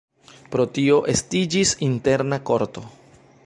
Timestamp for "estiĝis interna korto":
1.13-2.89